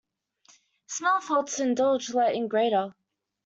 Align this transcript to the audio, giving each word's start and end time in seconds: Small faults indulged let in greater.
Small 0.87 1.21
faults 1.21 1.59
indulged 1.59 2.15
let 2.15 2.33
in 2.33 2.47
greater. 2.47 2.95